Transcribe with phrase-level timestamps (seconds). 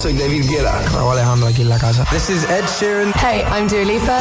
[0.00, 0.80] Soy David Guerra.
[0.94, 2.04] Raúl Alejandro aquí en la casa.
[2.10, 3.12] This is Ed Sheeran.
[3.20, 4.18] Hey, I'm Dua Lipa.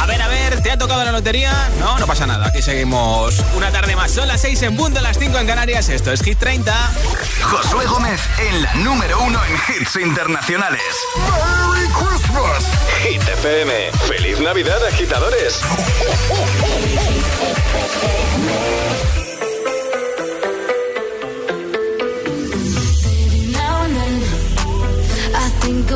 [0.00, 1.52] A ver, a ver, ¿te ha tocado la lotería?
[1.80, 2.46] No, no pasa nada.
[2.46, 4.12] Aquí seguimos una tarde más.
[4.12, 5.88] Son las 6 en punto, las 5 en Canarias.
[5.88, 6.72] Esto es Hit 30.
[7.42, 10.82] Josué Gómez en la número 1 en hits internacionales.
[11.16, 12.64] ¡Merry Christmas!
[13.02, 13.90] Hit FM.
[14.06, 15.60] ¡Feliz Navidad, agitadores!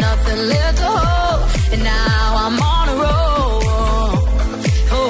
[0.00, 1.40] nothing left to hold,
[1.72, 3.60] and now I'm on a roll.
[4.96, 5.02] Oh,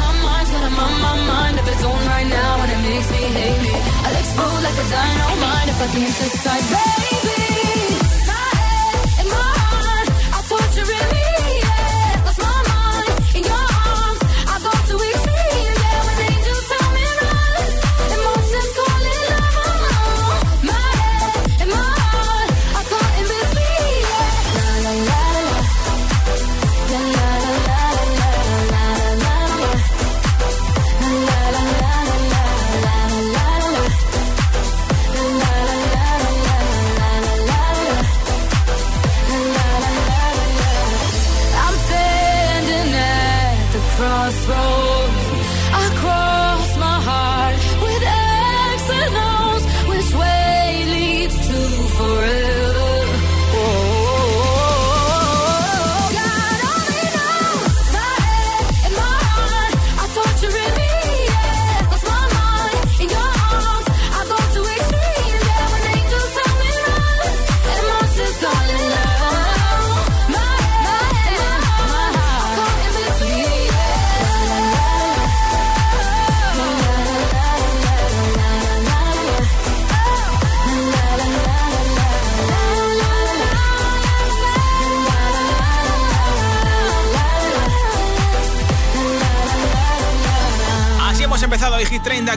[0.00, 0.50] my mind's
[0.82, 3.74] my mind its own right now, and it makes me hate me.
[4.06, 7.35] I explode like a dynamite if I can't decide, baby.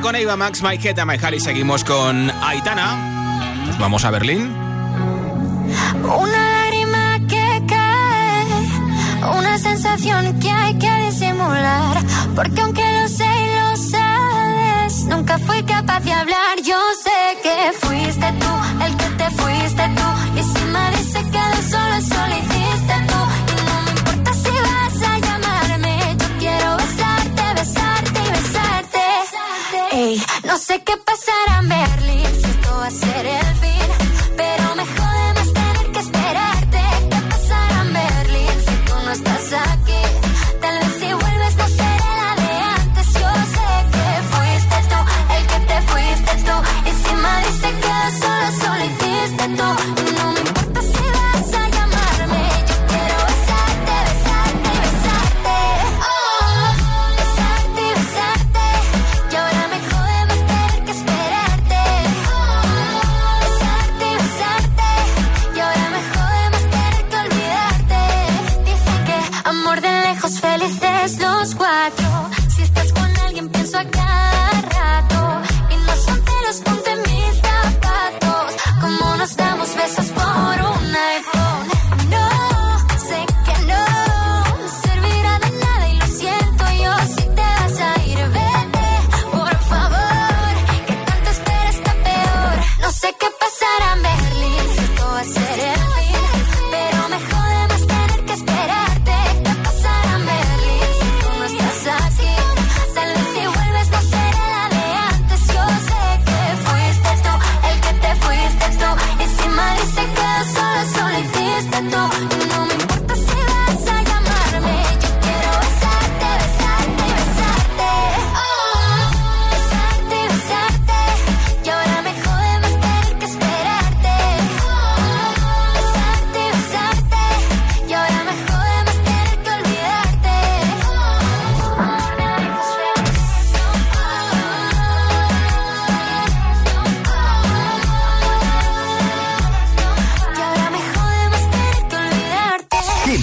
[0.01, 3.75] Con Eva Max, My Head and My Heart y seguimos con Aitana.
[3.79, 4.55] Vamos a Berlín.
[6.03, 8.45] Una lágrima que cae,
[9.37, 11.97] una sensación que hay que disimular.
[12.33, 16.61] Porque aunque lo sé y lo sabes, nunca fui capaz de hablar.
[16.63, 17.08] Yo sé
[30.69, 33.38] sé qué pasará en Berlín, si esto va a ser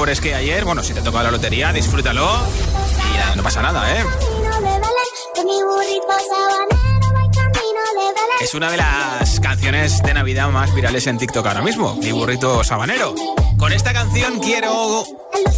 [0.00, 0.64] Pobres que ayer.
[0.64, 2.26] Bueno, si te toca la lotería, disfrútalo
[3.34, 4.02] y no pasa nada, ¿eh?
[8.40, 12.64] Es una de las canciones de Navidad más virales en TikTok ahora mismo, mi burrito
[12.64, 13.14] sabanero.
[13.58, 15.04] Con esta canción quiero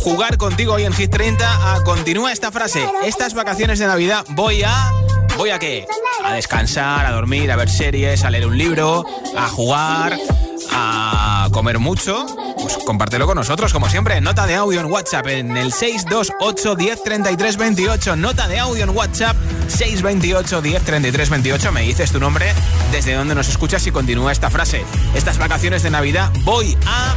[0.02, 2.84] jugar contigo hoy en Hit 30 a continúa esta frase.
[3.04, 4.90] Estas vacaciones de Navidad voy a
[5.36, 5.86] ¿Voy a qué?
[6.24, 9.04] A descansar, a dormir, a ver series, a leer un libro,
[9.36, 10.18] a jugar,
[10.72, 12.26] a comer mucho
[12.62, 14.20] pues compártelo con nosotros, como siempre.
[14.20, 18.16] Nota de audio en WhatsApp en el 628 10 28.
[18.16, 19.36] Nota de audio en WhatsApp
[19.68, 21.72] 628 10 28.
[21.72, 22.52] Me dices tu nombre,
[22.92, 24.84] desde donde nos escuchas y continúa esta frase.
[25.14, 27.14] Estas vacaciones de Navidad voy a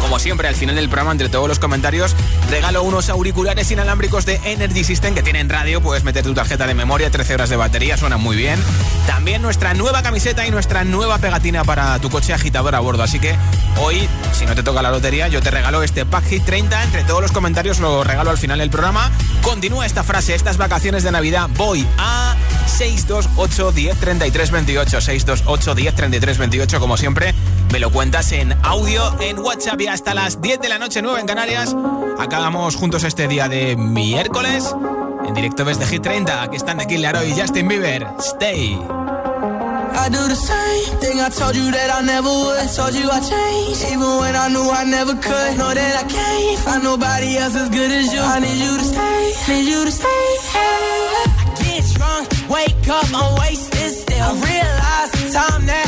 [0.00, 2.14] como siempre, al final del programa, entre todos los comentarios,
[2.50, 5.80] regalo unos auriculares inalámbricos de Energy System que tienen radio.
[5.80, 8.58] Puedes meter tu tarjeta de memoria, 13 horas de batería, suena muy bien.
[9.06, 13.02] También nuestra nueva camiseta y nuestra nueva pegatina para tu coche agitador a bordo.
[13.02, 13.36] Así que
[13.78, 16.84] hoy, si no te toca la lotería, yo te regalo este Pack Hit 30.
[16.84, 19.10] Entre todos los comentarios lo regalo al final del programa.
[19.42, 22.36] Continúa esta frase, estas vacaciones de Navidad voy a
[22.66, 25.00] 628 10 33 28.
[25.00, 27.34] 628 10 33 28, como siempre
[27.72, 31.20] me lo cuentas en audio, en WhatsApp y hasta las 10 de la noche, 9
[31.20, 31.74] en Canarias.
[32.18, 34.74] Acabamos juntos este día de miércoles.
[35.26, 38.06] En directo desde Hit 30, aquí están de Killer y Justin Bieber.
[38.20, 38.78] Stay.
[40.00, 42.58] I do the same thing I told you that I never would.
[42.58, 45.58] I told you I changed, even when I knew I never could.
[45.58, 48.20] Know that I can't find nobody else as good as you.
[48.20, 50.24] I need you to stay, need you to stay.
[50.54, 54.22] I get drunk, wake up, I'm wasted still.
[54.22, 55.87] I realize the time that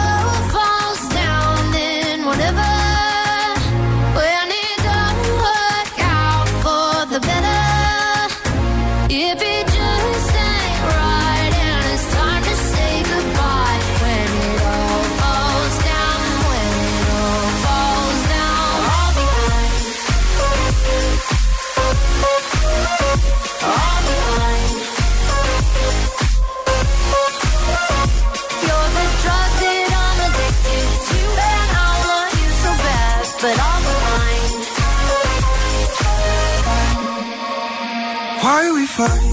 [38.91, 39.30] Fight.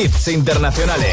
[0.00, 1.09] hits internacionales.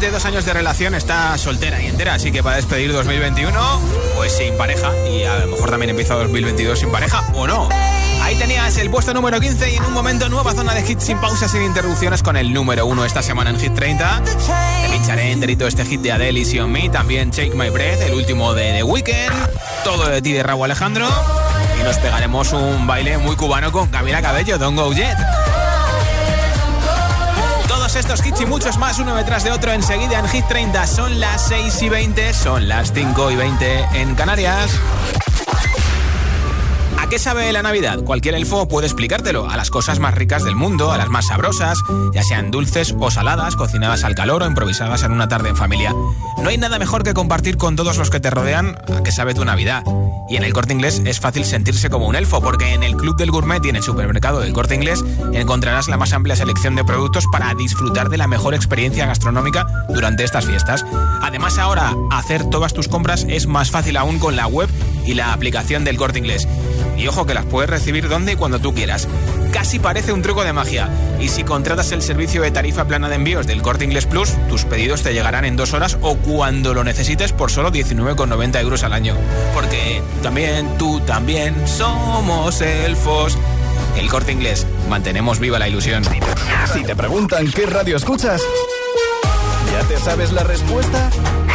[0.00, 3.80] De dos años de relación está soltera y entera, así que para despedir 2021,
[4.16, 4.92] pues sin pareja.
[5.08, 7.68] Y a lo mejor también empieza 2022 sin pareja, o no.
[8.22, 11.18] Ahí tenías el puesto número 15 y en un momento nueva zona de hits sin
[11.18, 14.22] pausas, sin interrupciones con el número 1 esta semana en Hit 30.
[14.22, 18.14] Te pincharé enterito este hit de Adele y On Me, también Take My Breath, el
[18.14, 19.32] último de The Weeknd,
[19.82, 21.08] todo de ti de Raúl Alejandro.
[21.80, 25.18] Y nos pegaremos un baile muy cubano con Camila Cabello, Don't Go Jet
[27.98, 30.86] estos hits y muchos más uno detrás de otro enseguida en Hit 30.
[30.86, 34.70] Son las 6 y 20, son las 5 y 20 en Canarias.
[37.08, 38.00] ¿A qué sabe la Navidad?
[38.04, 39.48] Cualquier elfo puede explicártelo.
[39.48, 41.78] A las cosas más ricas del mundo, a las más sabrosas,
[42.12, 45.94] ya sean dulces o saladas, cocinadas al calor o improvisadas en una tarde en familia.
[46.36, 49.32] No hay nada mejor que compartir con todos los que te rodean a qué sabe
[49.32, 49.84] tu Navidad.
[50.28, 53.16] Y en el corte inglés es fácil sentirse como un elfo, porque en el Club
[53.16, 56.84] del Gourmet y en el supermercado del corte inglés encontrarás la más amplia selección de
[56.84, 60.84] productos para disfrutar de la mejor experiencia gastronómica durante estas fiestas.
[61.22, 64.68] Además, ahora hacer todas tus compras es más fácil aún con la web
[65.06, 66.46] y la aplicación del corte inglés.
[66.98, 69.06] Y ojo que las puedes recibir donde y cuando tú quieras.
[69.52, 70.88] Casi parece un truco de magia.
[71.20, 74.64] Y si contratas el servicio de tarifa plana de envíos del Corte Inglés Plus, tus
[74.64, 78.92] pedidos te llegarán en dos horas o cuando lo necesites por solo 19,90 euros al
[78.92, 79.14] año.
[79.54, 83.38] Porque también, tú también, somos elfos.
[83.96, 86.04] El Corte Inglés, mantenemos viva la ilusión.
[86.72, 88.42] Si te preguntan qué radio escuchas,
[89.72, 91.10] ¿ya te sabes la respuesta?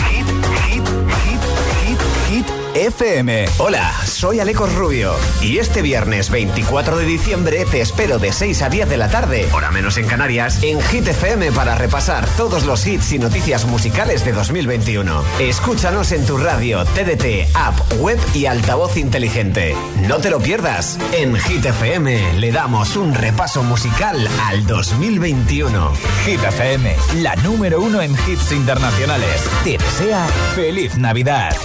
[0.10, 0.28] Hit,
[0.68, 0.84] hit,
[1.24, 3.46] hit, hit, hit FM.
[3.60, 8.70] Hola, soy Alecos Rubio y este viernes 24 de diciembre te espero de 6 a
[8.70, 12.86] 10 de la tarde, hora menos en Canarias, en Hit FM para repasar todos los
[12.88, 15.24] hits y noticias musicales de 2021.
[15.40, 19.76] Escúchanos en tu radio, TDT, app, web y altavoz inteligente.
[20.08, 20.98] No te lo pierdas.
[21.12, 25.92] En Hit FM le damos un repaso musical al 2021.
[26.26, 29.44] Hit FM, la número uno en hits internacionales.
[29.64, 31.56] Te desea feliz Navidad.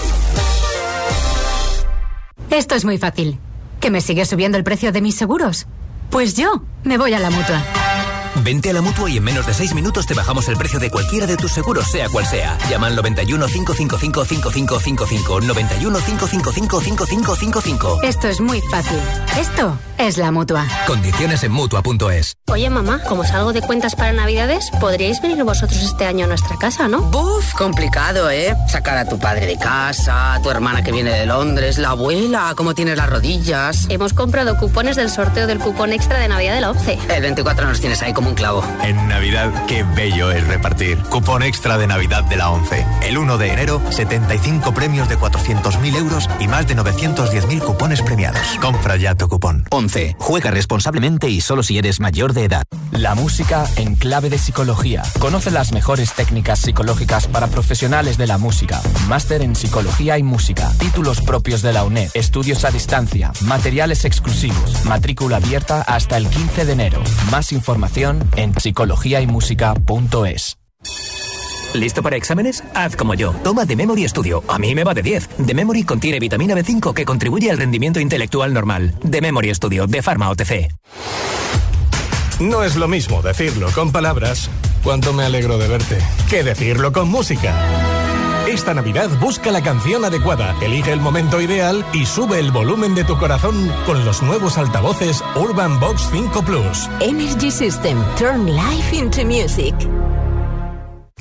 [2.50, 3.38] Esto es muy fácil.
[3.80, 5.66] ¿Que me sigue subiendo el precio de mis seguros?
[6.10, 7.62] Pues yo me voy a la mutua.
[8.42, 10.90] Vente a la mutua y en menos de 6 minutos te bajamos el precio de
[10.90, 12.56] cualquiera de tus seguros, sea cual sea.
[12.70, 15.40] Llama al 91 555 5555.
[15.40, 18.02] 91 555 5555.
[18.02, 18.98] Esto es muy fácil.
[19.38, 20.66] Esto es la mutua.
[20.86, 22.34] Condiciones en mutua.es.
[22.48, 26.56] Oye, mamá, como salgo de cuentas para Navidades, podríais venir vosotros este año a nuestra
[26.56, 27.02] casa, ¿no?
[27.02, 28.56] Buf, complicado, ¿eh?
[28.68, 32.54] Sacar a tu padre de casa, a tu hermana que viene de Londres, la abuela,
[32.56, 33.86] cómo tienes las rodillas.
[33.88, 36.98] Hemos comprado cupones del sorteo del cupón extra de Navidad de la 11.
[37.14, 38.62] El 24 nos tienes ahí como un clavo.
[38.82, 40.98] En Navidad, qué bello es repartir.
[41.10, 42.86] Cupón extra de Navidad de la 11.
[43.02, 48.58] El 1 de enero, 75 premios de 400.000 euros y más de 910.000 cupones premiados.
[48.60, 49.64] Compra ya tu cupón.
[49.70, 50.16] 11.
[50.18, 52.64] Juega responsablemente y solo si eres mayor de edad.
[52.92, 55.02] La música en clave de psicología.
[55.18, 58.80] Conoce las mejores técnicas psicológicas para profesionales de la música.
[59.08, 60.70] Máster en psicología y música.
[60.78, 62.10] Títulos propios de la UNED.
[62.14, 63.32] Estudios a distancia.
[63.42, 64.84] Materiales exclusivos.
[64.84, 67.02] Matrícula abierta hasta el 15 de enero.
[67.30, 70.58] Más información en psicologiaymusica.es.
[71.74, 72.64] ¿Listo para exámenes?
[72.74, 73.32] Haz como yo.
[73.44, 74.42] Toma The Memory Studio.
[74.48, 75.28] A mí me va de 10.
[75.46, 78.94] The Memory contiene vitamina B5 que contribuye al rendimiento intelectual normal.
[79.08, 80.72] The Memory Studio de Pharma OTC.
[82.40, 84.48] No es lo mismo decirlo con palabras,
[84.82, 85.98] cuánto me alegro de verte,
[86.30, 87.97] que decirlo con música.
[88.48, 93.04] Esta Navidad busca la canción adecuada, elige el momento ideal y sube el volumen de
[93.04, 96.88] tu corazón con los nuevos altavoces Urban Box 5 Plus.
[97.00, 98.02] Energy System.
[98.16, 99.74] Turn life into music.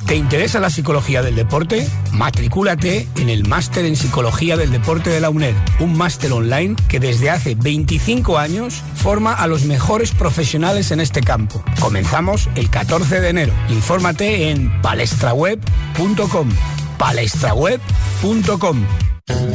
[0.06, 1.86] ¿Te interesa la psicología del deporte?
[2.14, 7.02] Matricúlate en el Máster en Psicología del Deporte de la UNED, un máster online que
[7.02, 11.62] desde hace 25 años forma a los mejores profesionales en este campo.
[11.82, 13.54] Comenzamos el 14 de enero.
[13.68, 16.52] Infórmate en palestraweb.com.
[16.98, 18.86] palestraweb.com.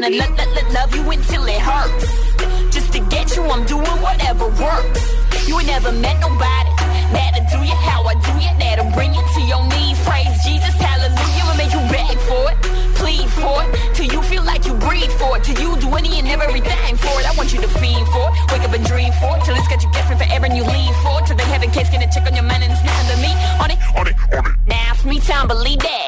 [0.00, 2.06] Gonna lo- lo- lo- love you until it hurts.
[2.70, 5.02] Just to get you, I'm doing whatever works.
[5.46, 6.70] You ain't never met nobody
[7.10, 8.52] that'll do you how I do you.
[8.62, 9.98] That'll bring you to your knees.
[10.06, 11.44] Praise Jesus, hallelujah.
[11.46, 12.58] Will make you beg for it,
[13.00, 16.18] plead for it, till you feel like you breathe for it, till you do any
[16.20, 17.26] and everything for it.
[17.26, 19.66] I want you to fiend for it, wake up and dream for it, till it's
[19.66, 22.10] got you guessing forever and you lean for it, till they have a case, gonna
[22.12, 23.32] check on your man and it's nothing to me.
[23.58, 24.56] On it, on it, on it.
[24.68, 26.07] Now it's me time, believe that.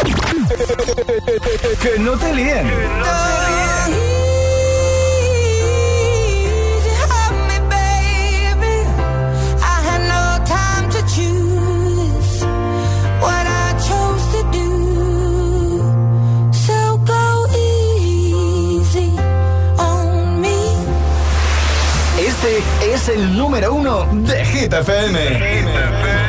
[0.57, 2.67] Que no te líen.
[6.31, 8.75] Easy, have me, baby.
[9.61, 12.43] I had no time to choose
[13.21, 14.69] what I chose to do.
[16.51, 19.09] So go easy
[19.77, 20.59] on me.
[22.19, 26.20] Este es el número uno de Hit FM.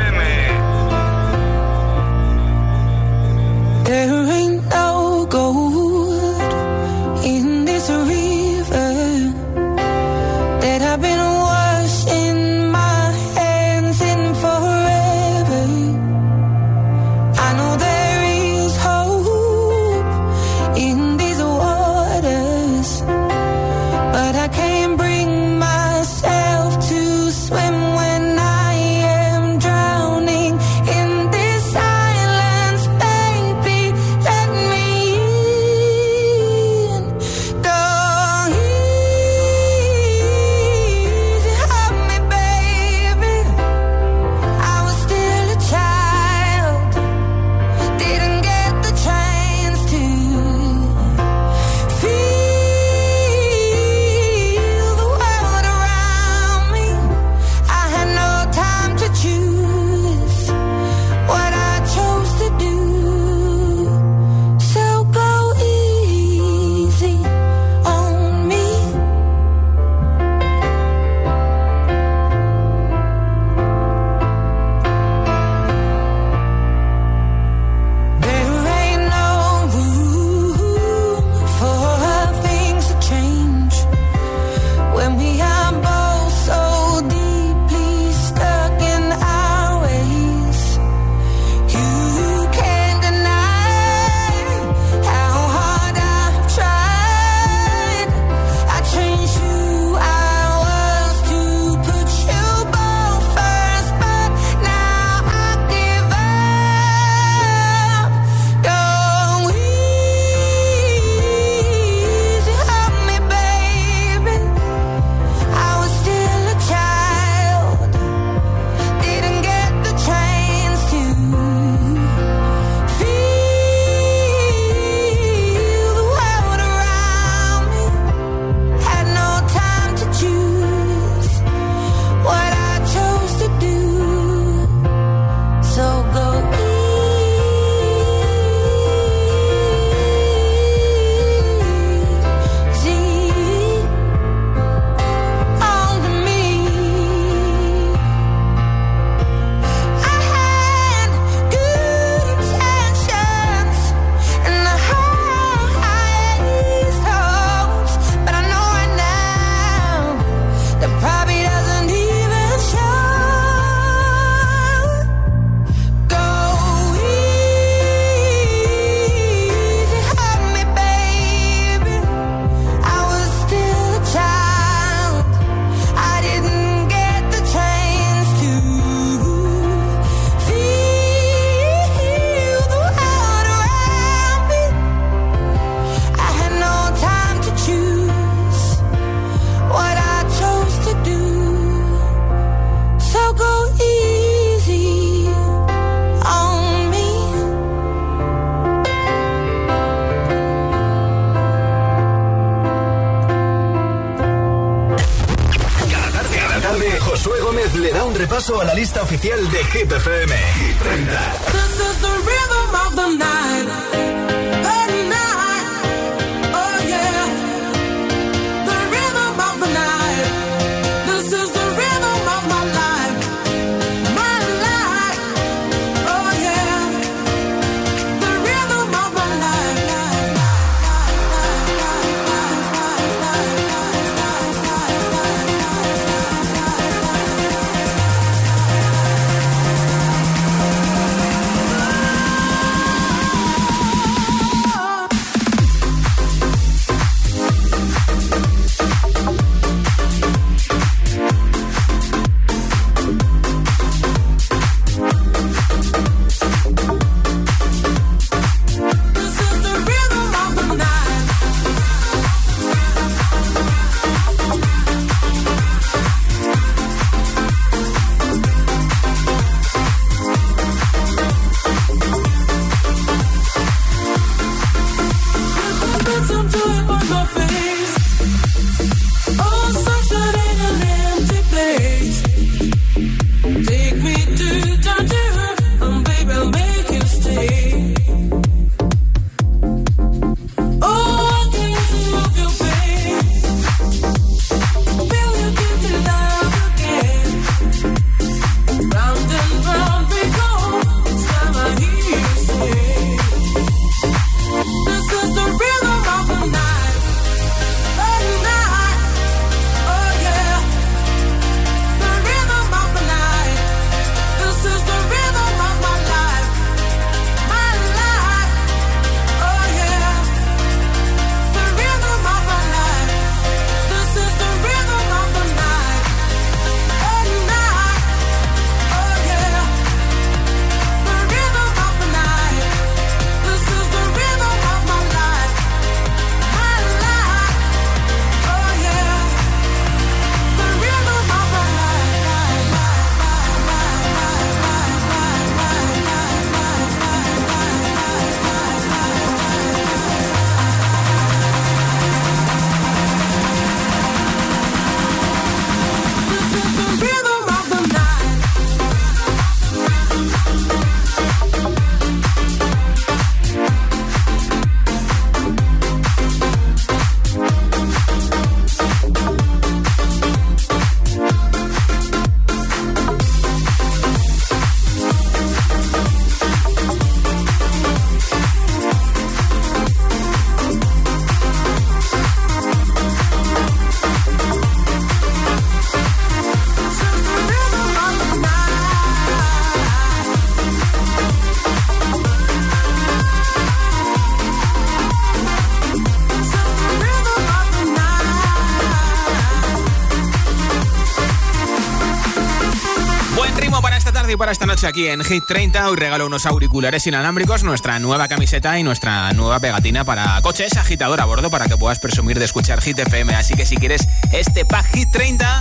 [404.84, 405.90] Aquí en Hit 30.
[405.90, 411.20] Hoy regalo unos auriculares inalámbricos, nuestra nueva camiseta y nuestra nueva pegatina para coches, agitador
[411.20, 413.34] a bordo para que puedas presumir de escuchar Hit FM.
[413.34, 415.60] Así que si quieres este pack Hit 30,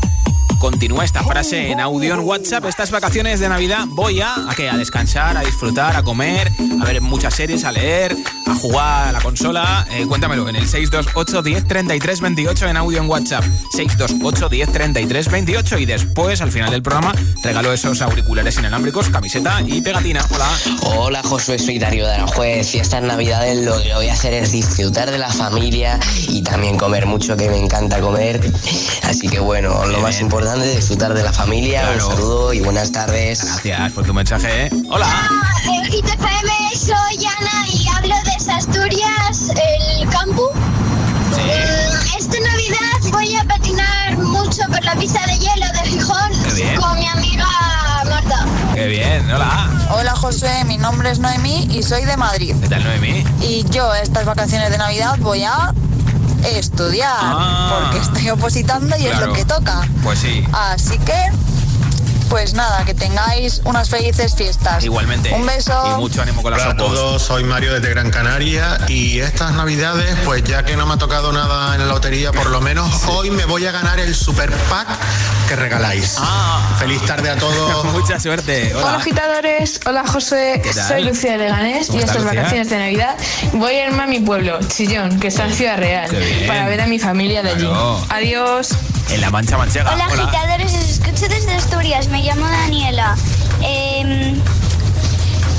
[0.60, 2.66] continúa esta frase en audio en WhatsApp.
[2.66, 6.52] Estas vacaciones de Navidad voy a, ¿a, a descansar, a disfrutar, a comer,
[6.82, 8.16] a ver muchas series, a leer,
[8.48, 9.86] a jugar a la consola.
[9.92, 13.44] Eh, cuéntamelo en el 628 10 33 28 en audio en WhatsApp.
[13.72, 19.62] 628 10 33 28 y después, al final del programa, regalo esos auriculares inalámbricos, camiseta
[19.66, 20.26] y pegatina.
[20.30, 20.48] Hola.
[20.84, 24.52] Hola Josué, soy Darío de Aranjuez y estas navidades lo que voy a hacer es
[24.52, 28.40] disfrutar de la familia y también comer mucho que me encanta comer.
[29.04, 31.90] Así que bueno, lo más importante es disfrutar de la familia.
[31.94, 33.44] Un saludo y buenas tardes.
[33.44, 34.68] Gracias por tu mensaje.
[34.68, 34.70] ¿eh?
[34.90, 35.08] Hola.
[35.68, 39.52] Hola, en soy Ana y hablo de Asturias,
[40.00, 40.52] el campo.
[41.36, 42.18] Sí.
[42.18, 45.31] Esta Navidad voy a patinar mucho por la pista de de
[49.34, 49.70] hola.
[49.92, 52.56] Hola José, mi nombre es Noemí y soy de Madrid.
[52.62, 53.24] ¿Qué tal Noemí?
[53.42, 55.74] Y yo estas vacaciones de Navidad voy a
[56.44, 57.80] estudiar Ah.
[57.84, 59.82] porque estoy opositando y es lo que toca.
[60.04, 60.46] Pues sí.
[60.54, 61.16] Así que,
[62.32, 64.86] pues nada, que tengáis unas felices fiestas.
[64.86, 65.34] Igualmente.
[65.34, 65.74] Un beso.
[65.94, 69.52] Y mucho ánimo con las Hola a todos, soy Mario desde Gran Canaria y estas
[69.52, 73.04] navidades, pues ya que no me ha tocado nada en la lotería, por lo menos
[73.08, 74.88] hoy me voy a ganar el super pack
[75.50, 76.18] que regaláis.
[76.80, 77.84] Feliz tarde a todos.
[77.94, 78.74] Mucha suerte.
[78.76, 79.82] Hola, agitadores.
[79.86, 80.62] Hola, José.
[80.88, 82.40] Soy Lucía de Leganés ¿Cómo y estas Lucía?
[82.40, 83.18] vacaciones de Navidad
[83.52, 86.10] voy a irme a mi pueblo, Chillón, que está en Ciudad Real,
[86.48, 87.66] para ver a mi familia de allí.
[87.66, 88.06] Claro.
[88.08, 88.70] Adiós.
[89.12, 89.94] En La Mancha Manchega.
[89.94, 92.08] Hola, agitadores, os escucho desde Asturias.
[92.08, 93.16] Me llamo Daniela.
[93.62, 94.40] Em,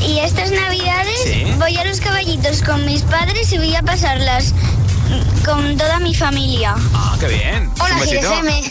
[0.01, 4.55] y estas navidades voy a los caballitos con mis padres y voy a pasarlas
[5.45, 6.75] con toda mi familia.
[6.95, 7.71] Ah, qué bien.
[7.79, 8.71] Hola, GFM.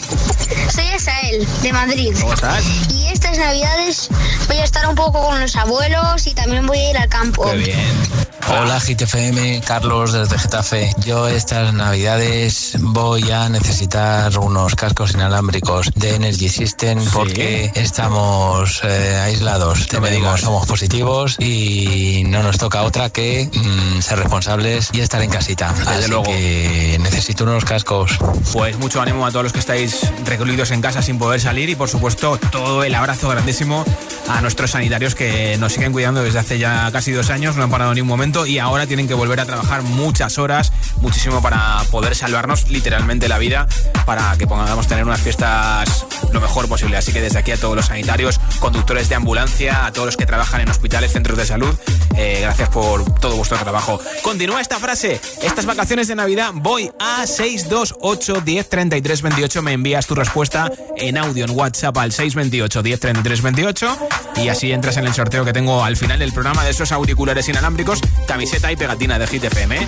[0.72, 2.14] Soy Asael, de Madrid.
[2.20, 2.64] ¿Cómo estás?
[2.90, 4.08] Y estas navidades
[4.48, 7.48] voy a estar un poco con los abuelos y también voy a ir al campo.
[7.50, 8.31] Qué bien.
[8.48, 10.92] Hola GTFM, Carlos desde Getafe.
[11.04, 19.20] Yo estas navidades voy a necesitar unos cascos inalámbricos de Energy System porque estamos eh,
[19.22, 19.86] aislados.
[19.86, 25.22] Te digo, somos positivos y no nos toca otra que mm, ser responsables y estar
[25.22, 25.74] en casita.
[25.86, 26.24] Así luego.
[26.24, 28.18] que necesito unos cascos.
[28.52, 31.76] Pues mucho ánimo a todos los que estáis recluidos en casa sin poder salir y
[31.76, 33.84] por supuesto todo el abrazo grandísimo
[34.28, 37.70] a nuestros sanitarios que nos siguen cuidando desde hace ya casi dos años, no han
[37.70, 41.82] parado ni un momento y ahora tienen que volver a trabajar muchas horas, muchísimo para
[41.90, 43.66] poder salvarnos literalmente la vida,
[44.06, 46.96] para que podamos tener unas fiestas lo mejor posible.
[46.96, 50.24] Así que desde aquí a todos los sanitarios, conductores de ambulancia, a todos los que
[50.24, 51.74] trabajan en hospitales, centros de salud,
[52.16, 54.00] eh, gracias por todo vuestro trabajo.
[54.22, 60.06] Continúa esta frase, estas vacaciones de Navidad voy a 628 10 33 28, me envías
[60.06, 63.98] tu respuesta en audio en WhatsApp al 628 10 33 28
[64.36, 67.48] y así entras en el sorteo que tengo al final del programa de esos auriculares
[67.48, 69.86] inalámbricos camiseta y pegatina de Hit FM.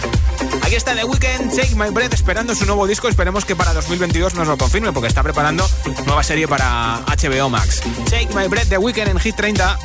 [0.63, 3.09] Aquí está The Weeknd, Take My Breath, esperando su nuevo disco.
[3.09, 5.69] Esperemos que para 2022 nos lo confirme, porque está preparando
[6.07, 7.81] nueva serie para HBO Max.
[8.11, 9.79] Take My Breath, The Weeknd en Hit 30.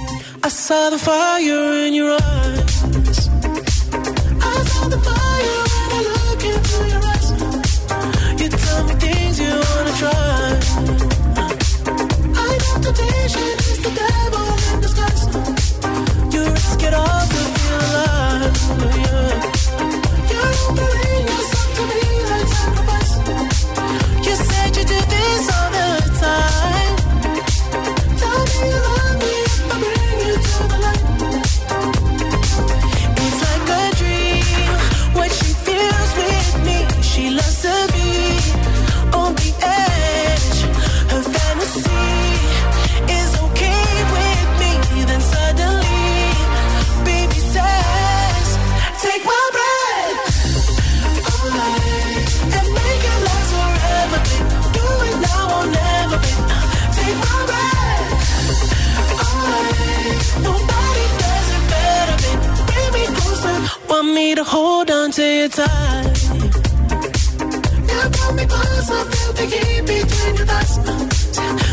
[0.45, 3.29] I saw the fire in your eyes.
[4.41, 7.31] I saw the fire when I look into your eyes.
[8.39, 10.59] You tell me things you wanna try.
[12.35, 15.27] I know temptation is the devil in disguise.
[16.33, 17.28] You risk it all
[26.19, 26.68] time.
[65.19, 65.49] To you
[68.13, 71.68] pull me close, I feel the heat between your thighs.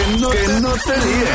[0.00, 1.28] Que no, que no te líes.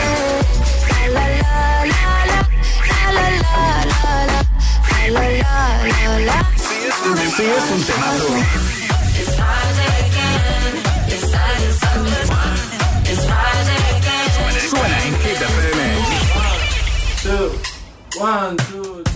[7.36, 8.28] Si es un temazo.
[14.70, 15.14] Suena en
[18.20, 19.15] one, two.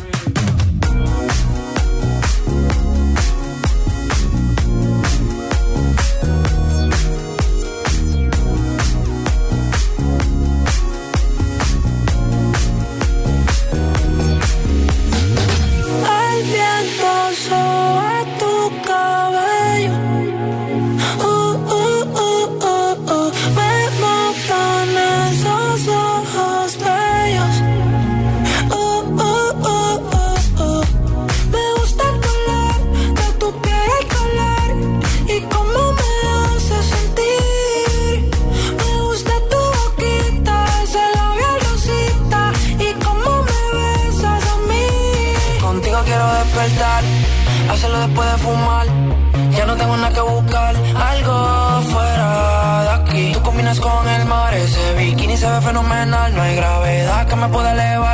[57.40, 58.09] Me pueda elevar,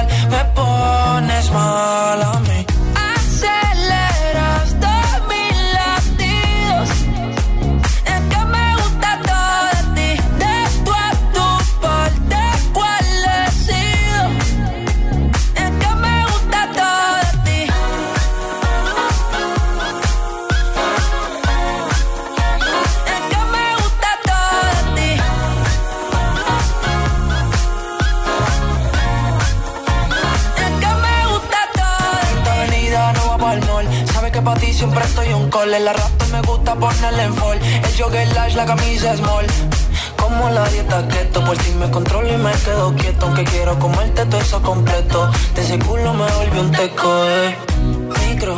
[34.76, 35.72] siempre estoy un call.
[35.72, 37.60] La rap me gusta ponerle en fall.
[37.60, 39.46] El jogger lash, la camisa small.
[40.18, 43.26] Como la dieta keto, por si me controlo y me quedo quieto.
[43.26, 45.30] Aunque quiero comerte todo eso completo.
[45.56, 47.58] De ese culo me volvió un teco, eh.
[48.28, 48.56] Micro,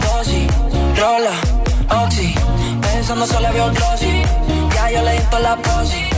[0.00, 0.48] dosis,
[0.96, 2.34] rola, oxi.
[2.80, 4.22] Pensando solo veo glossy.
[4.74, 6.17] Ya yo le di la posi.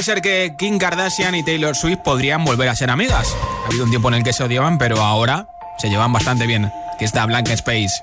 [0.00, 3.36] Parece ser que Kim Kardashian y Taylor Swift podrían volver a ser amigas.
[3.64, 5.46] Ha habido un tiempo en el que se odiaban, pero ahora
[5.76, 6.72] se llevan bastante bien.
[6.98, 8.02] Que está Blank Space.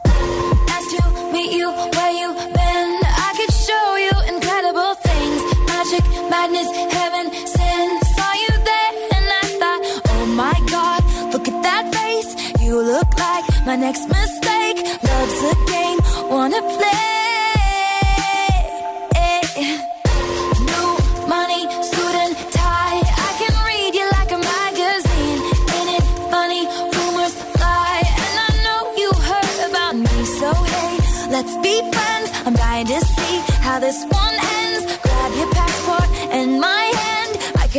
[12.59, 14.77] You look like my next mistake.
[15.01, 17.16] Love's a game, wanna play.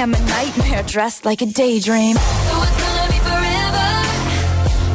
[0.00, 2.14] I'm a nightmare dressed like a daydream.
[2.14, 3.88] So it's gonna be forever.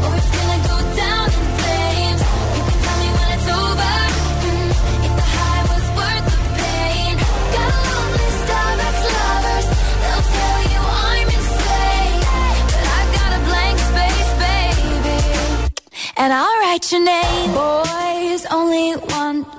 [0.05, 2.21] Or it's gonna go down in flames.
[2.55, 3.95] You can tell me when it's over.
[4.47, 4.71] Mm,
[5.07, 7.13] if the high was worth the pain.
[7.55, 9.67] Got a long list of ex-lovers.
[10.03, 10.81] They'll tell you
[11.11, 12.21] I'm insane.
[12.71, 15.19] But I've got a blank space, baby.
[16.21, 17.49] And I'll write your name.
[17.51, 19.32] Boys only want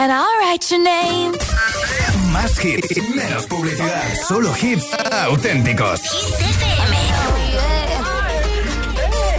[0.00, 1.32] And I'll write your name.
[2.32, 4.02] Más hits, menos publicidad.
[4.26, 4.86] Solo hits
[5.28, 6.00] auténticos.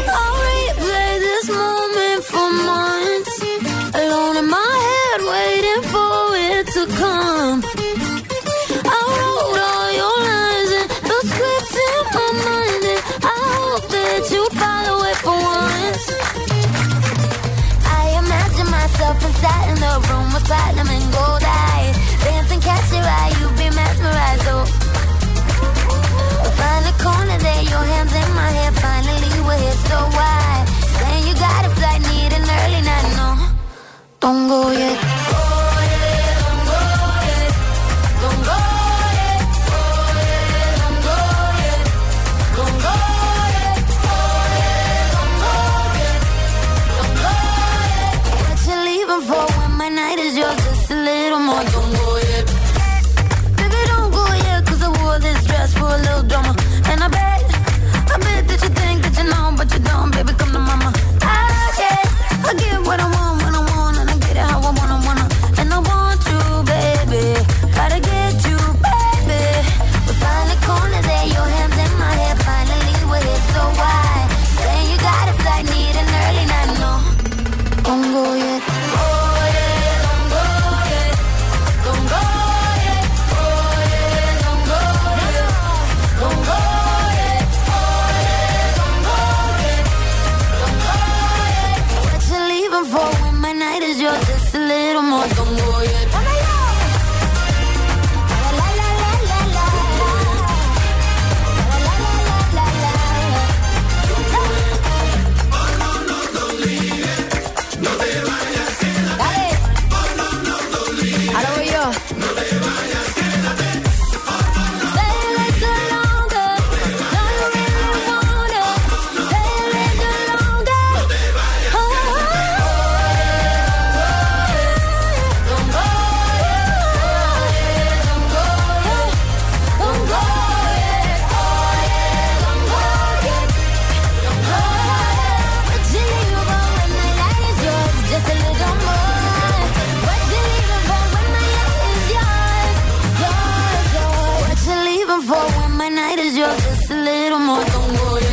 [0.07, 2.90] I'll replay this moment for months.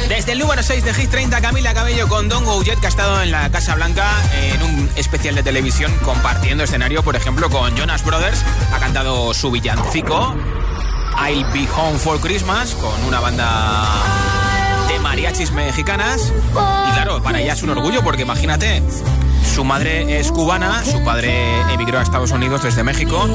[0.09, 2.89] Desde el número 6 de Hit 30, Camila Cabello con Don Go Jet, que ha
[2.89, 7.77] estado en la Casa Blanca en un especial de televisión compartiendo escenario, por ejemplo, con
[7.77, 8.43] Jonas Brothers.
[8.73, 10.35] Ha cantado su villancico,
[11.27, 13.87] I'll Be Home for Christmas, con una banda
[14.89, 16.33] de mariachis mexicanas.
[16.53, 18.83] Y claro, para ella es un orgullo porque imagínate,
[19.49, 23.29] su madre es cubana, su padre emigró a Estados Unidos desde México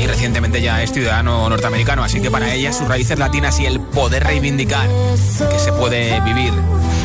[0.00, 3.80] y recientemente ya es ciudadano norteamericano, así que para ella sus raíces latinas y el
[3.80, 4.88] poder reivindicar
[5.50, 6.52] que se puede vivir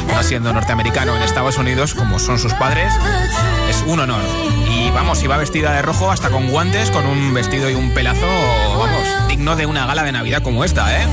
[0.07, 2.93] no siendo norteamericano en Estados Unidos como son sus padres
[3.69, 4.21] es un honor.
[4.69, 8.27] Y vamos, iba vestida de rojo hasta con guantes, con un vestido y un pelazo,
[8.77, 11.05] vamos, digno de una gala de Navidad como esta, ¿eh?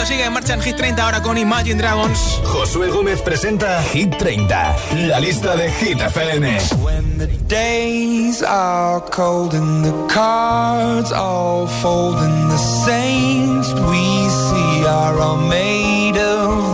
[0.00, 2.40] Esto sigue en marcha en Hit 30 ahora con Imagine Dragons.
[2.44, 4.76] Josué Gómez presenta Hit 30,
[5.08, 6.58] la lista de Hit FM.
[6.82, 14.86] When the days are cold and the cards all fold and the saints we see
[14.86, 16.69] are all made of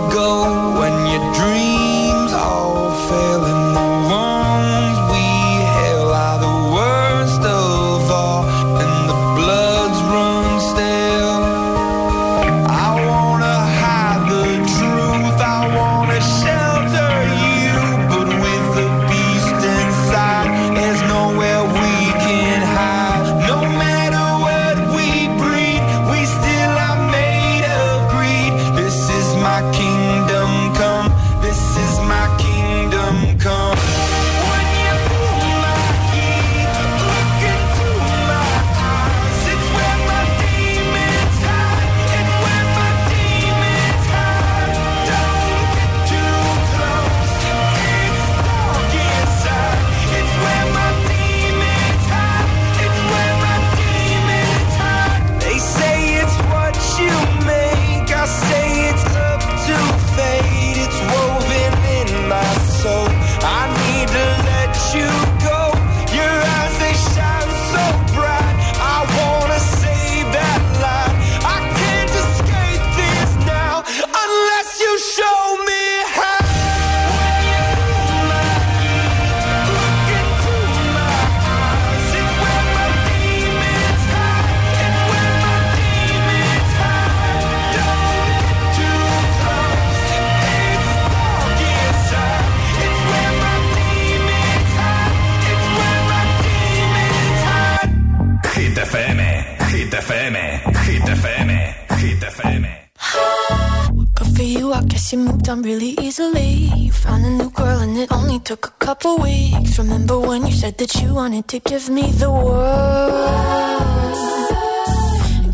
[111.49, 113.15] to give me the world?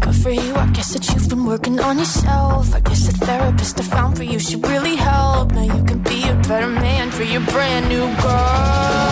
[0.00, 2.74] Good for you, I guess that you've been working on yourself.
[2.74, 5.52] I guess the therapist I found for you should really help.
[5.52, 9.11] Now you can be a better man for your brand new girl.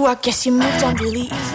[0.00, 1.49] You, I guess you moved on really easy.